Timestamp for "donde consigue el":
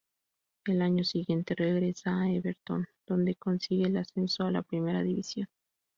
3.05-3.97